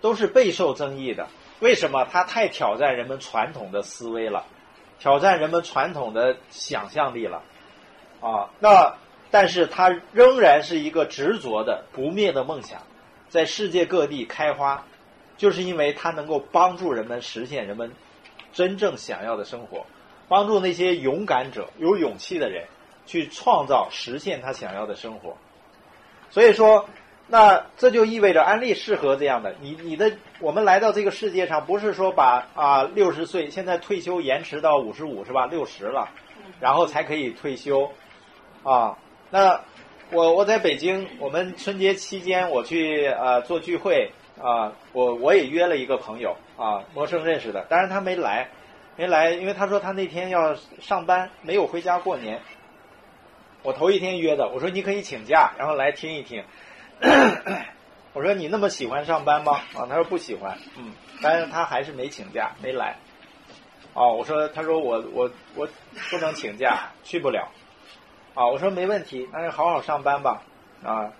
[0.00, 1.28] 都是备受争议的。
[1.60, 2.04] 为什么？
[2.10, 4.44] 它太挑战人们传统的思维了，
[4.98, 7.42] 挑战人们传统的想象力了。
[8.20, 8.96] 啊，那
[9.34, 12.82] 但是它仍然是一个执着的不灭的梦想，
[13.28, 14.84] 在世界各地开花，
[15.36, 17.90] 就是因为它能够帮助人们实现人们
[18.52, 19.86] 真正想要的生活，
[20.28, 22.66] 帮助那些勇敢者、有勇气的人
[23.06, 25.36] 去创造、实现他想要的生活。
[26.30, 26.88] 所以说，
[27.26, 35.46] 那这就意味着安利适合这样的你，你的我们来到这个世界上，不是说把啊六十岁现在退休延迟到五十五是吧？
[35.46, 36.08] 六十了，
[36.60, 37.90] 然后才可以退休。
[38.62, 38.96] 啊，
[39.34, 39.60] 那
[40.12, 48.48] 我我在北京，我们春节期间我去呃做聚会啊，我我也约了一个朋友啊，陌生认识的，当然他没来，
[48.94, 52.40] 没来，因为他说他那天要上班，没有回家过年。
[53.64, 56.44] 我头一天约的，我说你可以请假，然后来听一听。
[58.14, 59.54] 我说你那么喜欢上班吗？
[59.74, 62.94] 啊，他说不喜欢，嗯，但是他还是没请假，没来。
[63.94, 65.68] 哦，我说，他说我我我
[66.08, 67.48] 不能请假，去不了。
[68.34, 70.42] 啊，我说没问题，那就好好上班吧，
[70.82, 71.12] 啊，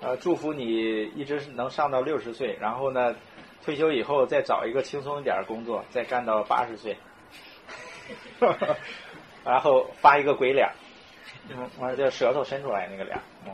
[0.00, 3.14] 呃，祝福你一直能上到六十岁，然后呢，
[3.62, 6.96] 退休以后再找一个轻松一点的工作，再干到八十岁，
[9.44, 10.70] 然后发一个鬼脸，
[11.50, 13.52] 嗯，完了就舌头伸出来那个脸，嗯，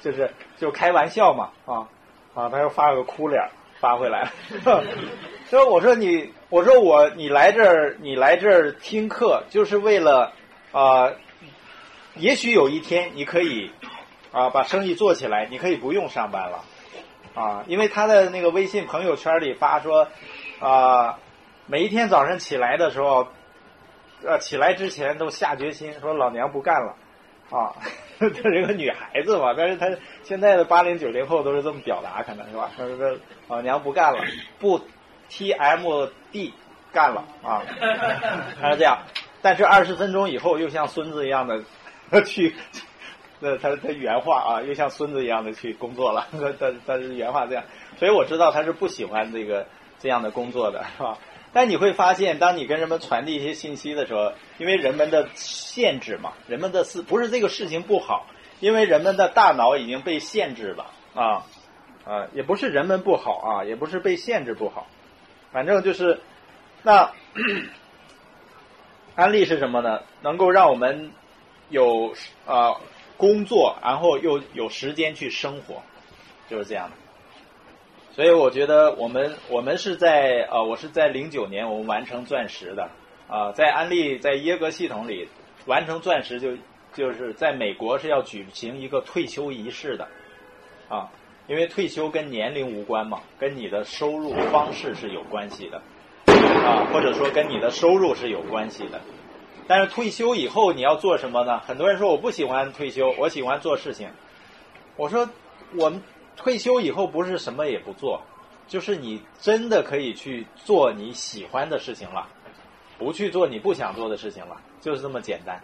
[0.00, 1.86] 就是就开玩笑嘛，啊，
[2.32, 3.46] 啊，他又发了个哭脸
[3.78, 4.32] 发回来，
[5.50, 10.32] 所以我说你，我说我你来这儿你来这儿听课就是为了
[10.72, 11.12] 啊。
[12.16, 13.70] 也许有一天你可以
[14.32, 16.64] 啊把生意做起来，你可以不用上班了
[17.34, 20.08] 啊，因为他的那个微信朋友圈里发说
[20.60, 21.18] 啊，
[21.66, 23.28] 每一天早上起来的时候，
[24.24, 26.94] 呃起来之前都下决心说老娘不干了
[27.50, 27.72] 啊，
[28.20, 29.88] 这是一个女孩子嘛，但是她
[30.22, 32.70] 现在的八零九零后都是这么表达，可能是吧？
[32.76, 33.16] 她说
[33.48, 34.22] 老娘不干了，
[34.58, 34.78] 不
[35.30, 36.52] T M D
[36.92, 37.62] 干了啊，
[38.60, 38.98] 她是这样，
[39.40, 41.62] 但是二十分钟以后又像孙子一样的。
[42.20, 42.54] 去，
[43.40, 46.28] 那他他原话啊，又像孙子一样的去工作了。
[46.60, 47.64] 他他是原话这样，
[47.96, 49.66] 所以我知道他是不喜欢这个
[49.98, 51.16] 这样的工作的，是吧？
[51.54, 58.26] 但你会发现，当你跟人们传递一些信息的时候，因为人们的限制嘛，人们的事不是这个事情不好，
[58.60, 61.44] 因为人们的大脑已经被限制了啊
[62.04, 64.86] 啊，也不是人们不好啊，也不是被限制不好，
[65.50, 66.20] 反正就是
[66.82, 67.12] 那
[69.16, 70.02] 安利是什么呢？
[70.20, 71.10] 能够让我们。
[71.72, 72.14] 有
[72.46, 72.76] 啊，
[73.16, 75.82] 工作，然后又有时间去生活，
[76.48, 76.96] 就是这样的。
[78.14, 82.90] 所以我觉得我们我们是在呃，我是在零九年我们完成钻石的
[83.26, 85.28] 啊，在安利在耶格系统里
[85.64, 86.58] 完成钻石就
[86.92, 90.06] 就是在美国是要举行一个退休仪式的
[90.90, 91.10] 啊，
[91.48, 95.80] 因为退休跟年龄无关嘛，跟你的收入方式是有关系的
[96.66, 99.00] 啊，或者说跟你的收入是有关系的。
[99.68, 101.60] 但是退休以后你要做什么呢？
[101.60, 104.08] 很多人说我不喜欢退休，我喜欢做事情。
[104.96, 105.28] 我说
[105.76, 106.02] 我们
[106.36, 108.20] 退休以后不是什么也不做，
[108.66, 112.26] 就是你真的可以去做你喜欢的事情了，
[112.98, 115.62] 不去做你不想做的事情了，就是这么简单。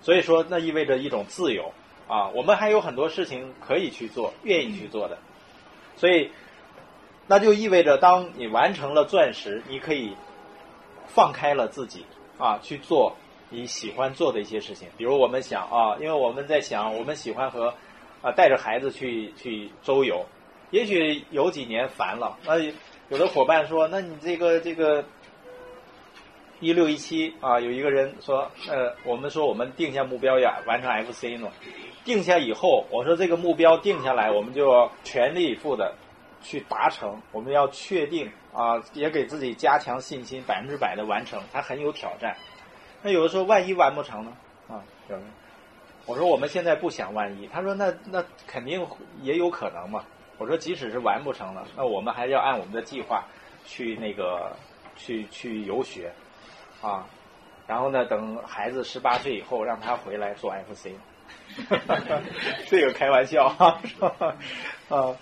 [0.00, 1.72] 所以说那意味着一种自由
[2.06, 5.18] 啊，我们还有很多事情可以去做，愿意去做的。
[5.96, 6.30] 所以
[7.26, 10.14] 那就意味着当你完成了钻石，你可以
[11.06, 12.04] 放开了自己
[12.38, 13.16] 啊去做。
[13.50, 17.72] 你喜欢做的一些事情，比如我们想啊，因为我们在想，我们喜欢和
[18.20, 20.26] 啊带着孩子去去周游，
[20.70, 22.58] 也许有几年烦了，那
[23.08, 25.04] 有的伙伴说，那你这个这个
[26.60, 31.50] 一六一七啊，有一个人说，呃，我们说我们定下目标要完成 FC 呢，
[32.04, 35.94] 定下以后，我说这个目标定下来，我们就要全力以赴的
[36.42, 42.36] 去达成，我们要确定啊，也给自己加强信心，百分之百的完成，它很有挑战。
[43.08, 44.32] 那有的时候万一完不成呢？
[44.68, 44.84] 啊，
[46.04, 48.86] 我说我们现在不想万一，他说那那肯定
[49.22, 50.04] 也有可能嘛。
[50.36, 53.24] 我说即使是完不成了，那我们还是要按我们的计划
[53.64, 54.54] 去那个
[54.94, 56.12] 去去游学。
[56.82, 57.06] 啊，
[57.66, 58.04] 然后呢？
[58.04, 60.90] 等孩子十八岁以后，让他回来做 FC，
[62.68, 63.80] 这个开玩笑 哈，
[64.90, 65.16] 啊，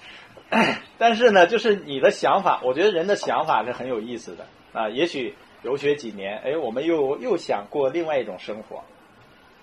[0.99, 4.91] 但是呢，就是你的想法，我觉得人的想法是很有意思的啊。
[4.91, 5.34] 也许
[5.67, 8.85] 游学几年，哎，我们又又想过另外一种生活，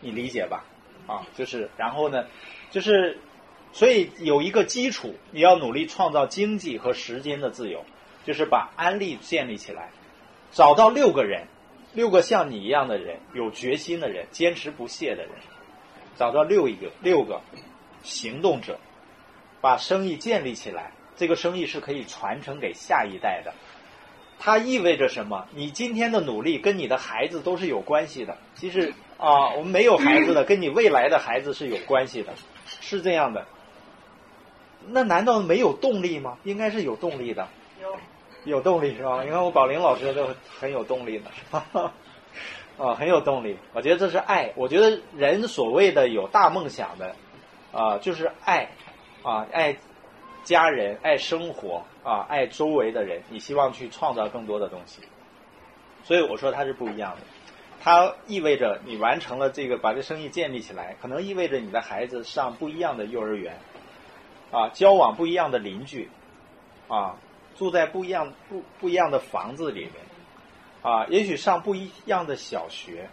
[0.01, 0.65] 你理解吧？
[1.07, 2.25] 啊，就是然后呢，
[2.71, 3.19] 就是
[3.71, 7.85] 所以有一个基础，你要努力创造经济和时间的自由，
[8.25, 9.91] 就是把安利建立起来，
[10.51, 11.47] 找到六个人。
[11.93, 15.31] 六个像你一样的人，有决心的人，坚持不懈的人，
[16.17, 17.39] 找到六一个六个
[18.01, 18.77] 行动者，
[19.61, 20.91] 把生意建立起来。
[21.15, 23.53] 这个生意是可以传承给下一代的。
[24.43, 25.47] 它意味着什么？
[25.55, 28.37] 你今天的努力跟你的孩子都是有关系的。
[28.55, 32.33] 其实啊，我们没有孩子的， 跟你未来的孩子是有关系的，
[32.81, 33.45] 是这样的。
[34.89, 36.37] 那难道没有动力吗？
[36.43, 37.47] 应该是有动力的。
[37.81, 37.95] 有
[38.43, 39.23] 有动力是吧？
[39.23, 40.27] 你看我宝林老师都
[40.59, 41.65] 很有动力的，是吧？
[42.77, 43.57] 啊，很有动力。
[43.71, 44.51] 我觉得这是爱。
[44.57, 47.15] 我觉得人所谓的有大梦想的，
[47.71, 48.71] 啊，就是爱，
[49.23, 49.77] 啊，爱
[50.43, 53.21] 家人，爱生活，啊，爱周围的人。
[53.29, 55.01] 你希望去创造更多的东西。
[56.03, 57.17] 所以我说它是不一样的。
[57.81, 63.57] 它意味着你完成了这个，把这生意建立起来，可能意味着你的孩子上不一样的幼儿园，
[64.51, 66.09] 啊，交往不一样的邻居，
[66.87, 67.17] 啊。
[67.55, 69.93] 住在不一样不不一样的房子里面，
[70.81, 73.07] 啊，也许上不一样的小学，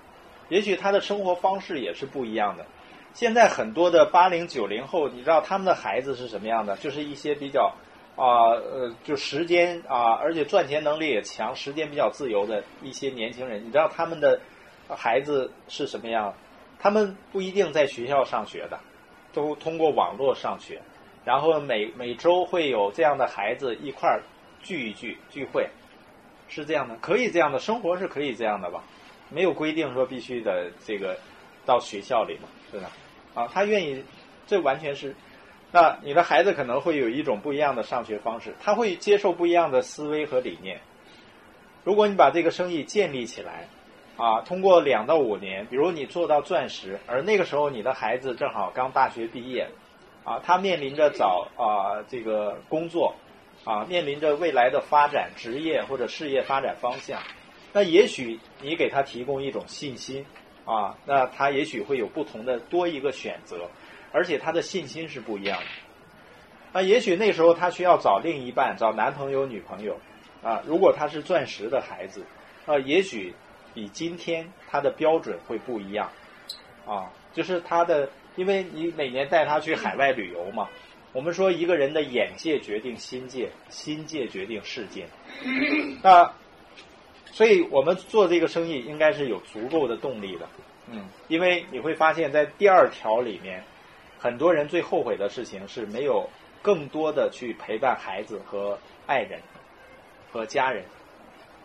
[0.49, 2.65] 也许他的生活方式也是不一样的。
[3.13, 6.77] 现在很多的八零九零后，你知道他们的孩子是什么样的？
[6.77, 7.75] 就是一些比较
[8.17, 13.65] 啊呃，就时间啊，而且赚钱能力也强，时间比较自由的一些年轻人。
[13.65, 14.41] 你知道他们的
[14.89, 16.33] 孩子是什么样？
[16.79, 18.79] 他们不一定在学校上学的，
[19.35, 20.81] 都通过网络上学。
[21.25, 24.23] 然后每每周会有这样的孩子一块儿
[24.63, 25.69] 聚一聚聚会，
[26.49, 28.83] 是这样的，可以这样的生活是可以这样的吧？
[29.29, 31.19] 没有规定说必须的这个
[31.67, 32.91] 到学校里嘛，是吧？
[33.41, 34.05] 啊，他愿意，
[34.47, 35.15] 这完全是。
[35.73, 40.81] 那你的孩子可能会有一种不一样的上学方式，他会接受不一样的思维和理念。
[41.85, 43.69] 如果你把这个生意建立起来，
[44.17, 49.69] 啊，通过两到五年，比如你做到钻石，而那个时候你的孩子正好刚大学毕业。
[50.23, 53.15] 啊，他面临着找啊这个工作，
[53.65, 57.23] 啊面临着未来的发展职业或者事业发展方向，
[57.73, 60.27] 那也许你给他提供一种信心，
[60.65, 63.69] 啊，那他也许会有不同的多一个选择，
[64.13, 65.67] 而且他的信心是不一样的。
[66.73, 69.99] 那也许那时候他需要找另一半，找男朋友女朋友，
[70.43, 72.25] 啊，如果他是钻石的孩子，
[72.67, 73.35] 啊，也许
[73.75, 76.11] 比今天他的标准会不一样，
[76.87, 78.11] 啊，就是他的。
[78.37, 80.69] 因为你每年带他去海外旅游嘛，
[81.13, 85.05] 我们说一个人的眼界决定心界，心界决定世界。
[86.01, 86.33] 那，
[87.33, 90.47] 所以我们做这个生意应该是有足够的动力的。
[90.93, 93.63] 嗯，因为你会发现在第二条里面，
[94.19, 96.29] 很多人最后悔的事情是没有
[96.63, 99.41] 更多的去陪伴孩子和爱人
[100.33, 100.85] 和家人。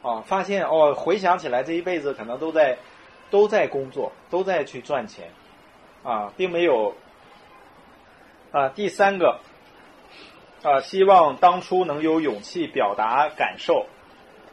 [0.01, 2.77] 哦，发现哦，回想起来这一辈子可能都在
[3.31, 5.29] 都在工作，都在去赚钱。
[6.03, 6.93] 啊，并没有
[8.51, 8.69] 啊。
[8.69, 9.39] 第三个
[10.61, 13.87] 啊，希望当初能有勇气表达感受，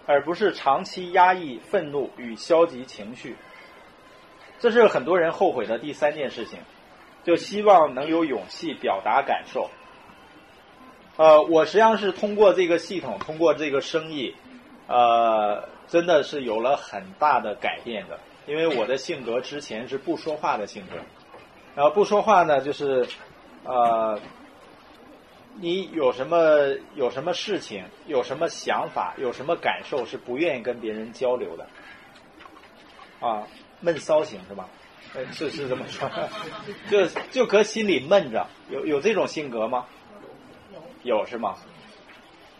[0.06, 3.36] 而不是长期压抑愤怒与消极情绪。
[4.58, 6.58] 这是很多人后悔的第三件事情，
[7.24, 9.70] 就希望能有勇气表达感受。
[11.16, 14.34] 呃，我实际上是通过这个系统，通过这个生意，
[14.86, 18.18] 呃，真的是有了很大的改变的。
[18.46, 20.96] 因为我的性格之前是不说话的性格。
[21.76, 23.06] 然后不说话呢，就是，
[23.64, 24.18] 呃，
[25.60, 31.68] 你有什么有什么事情，有什么想法，有什么感受是不愿意跟别人交流的，
[33.20, 33.46] 啊，
[33.80, 34.68] 闷骚型是吧？
[35.32, 36.10] 是是这么说，
[36.90, 39.86] 就就搁心里闷着，有有这种性格吗？
[41.02, 41.56] 有有是吗？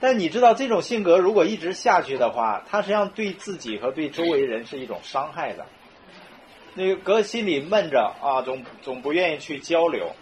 [0.00, 5.64] 但你知道这种性格如果一直下去的话，它实际上对自己和对周围人是一种伤害的。
[6.74, 10.12] 那个搁心里闷着啊，总总不愿意去交流，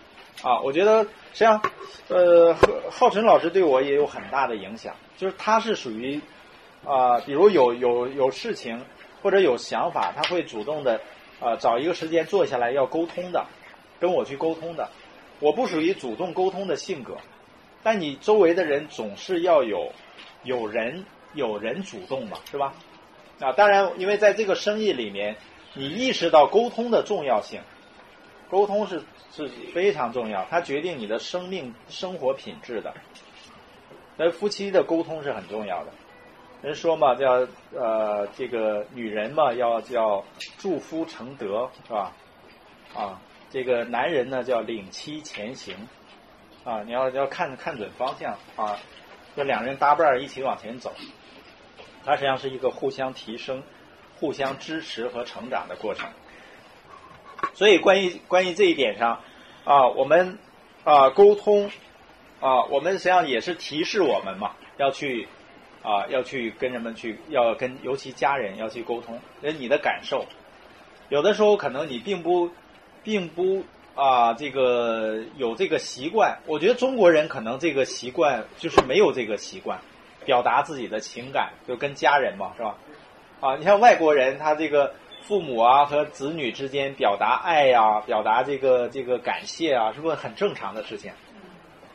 [0.43, 1.09] 啊，我觉得实
[1.41, 1.62] 际上，
[2.09, 2.55] 呃，
[2.91, 6.20] 浩辰老师对我也有很大的影响，就是他是属于
[6.84, 8.84] 啊，比如有有有事情
[9.22, 11.01] 或者有想法，他会主动的，
[11.41, 13.45] 呃，找一个时间坐下来要沟通的，
[14.01, 14.88] 跟我去沟通的。
[15.41, 17.16] 我不属于主动沟通的性格，
[17.82, 19.93] 但你周围的人总是要有
[20.43, 22.74] 有人有人主动嘛，是吧？
[23.41, 25.36] 啊，当然，因为在这个生意里面，
[25.74, 27.61] 你意识到沟通的重要性，
[28.51, 32.92] 沟通是是非常重要，它决定你的生命生活品质的。
[34.16, 35.92] 那夫妻的沟通是很重要的。
[36.62, 40.24] 人说嘛，叫呃，这个女人嘛，要叫
[40.59, 42.12] 助夫成德，是吧？
[42.94, 45.88] 啊，这个男人呢，叫领妻前行，
[46.64, 48.78] 啊，你要要看看准方向啊，
[49.34, 50.92] 这两人搭伴儿一起往前走，
[52.05, 53.62] 它实际上是一个互相提升、
[54.18, 56.11] 互相支持和成长的过程。
[57.55, 59.20] 所以，关于关于这一点上，
[59.64, 60.38] 啊，我们
[60.84, 61.70] 啊沟通
[62.41, 65.28] 啊，我们实际上也是提示我们嘛，要去。
[65.82, 70.26] 啊，要去跟人们去，要跟尤其家人要去沟通，那你的感受，
[71.09, 72.51] 有的时候可能你并不，
[73.03, 73.64] 并不
[73.95, 76.41] 啊，这个有这个习惯。
[76.45, 79.80] 我觉得中国人可能这个习惯就是没有这个习惯，
[80.26, 82.76] 表达自己的情感，就跟家人嘛，是吧？
[83.41, 84.93] 啊，你像外国人，他这个
[85.23, 91.12] 父母啊和子女之间表达爱呀，表达这个这个感谢啊，是不是很正常的事情？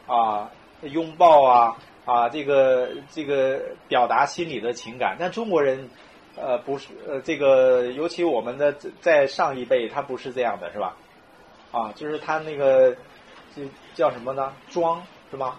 [0.07, 0.49] 啊，
[0.81, 1.77] 拥抱啊。
[2.05, 5.89] 啊，这个这个表达心里的情感，但中国人，
[6.35, 8.71] 呃，不是，呃，这个尤其我们的
[9.01, 10.95] 在上一辈，他不是这样的，是吧？
[11.71, 12.95] 啊，就是他那个，
[13.55, 13.63] 就
[13.95, 14.53] 叫什么呢？
[14.69, 15.01] 装
[15.31, 15.55] 是吗？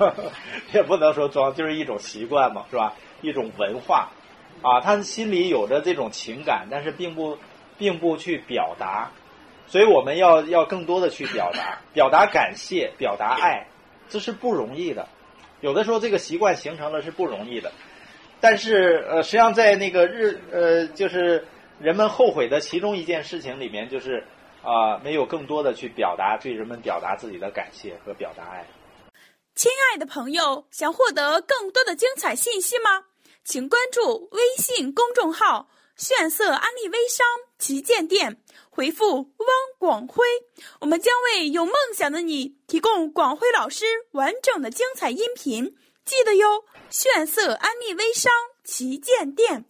[0.74, 2.92] 也不能说装，就是一种习惯嘛，是吧？
[3.22, 4.10] 一种文化，
[4.64, 7.36] 啊，他心里有着这种情感，但是并不
[7.76, 9.12] 并不去表达，
[9.66, 13.66] 所以我们要要更多的去表达，表达感谢，表达爱，
[14.08, 15.06] 这是不容易的。
[15.60, 17.70] 有的时候这个习惯形成了是不容易的，
[18.40, 21.46] 但是呃，实际上在那个日呃，就是
[21.78, 24.24] 人们后悔的其中一件事情里面，就是
[24.62, 28.66] 啊，没有更多的去表达对人们表达自己的感谢和表达爱。
[29.54, 33.04] 亲爱的朋友，想获得更多的精彩信息吗？
[33.44, 37.26] 请关注微信公众号“炫色安利微商
[37.58, 38.40] 旗舰店”。
[38.70, 40.24] 回复“汪广辉”，
[40.80, 45.76] 我们将为有梦想的你提供广辉老师完整的精彩音频。
[46.04, 48.32] 记得哟，炫色安利微商
[48.64, 49.66] 旗舰店。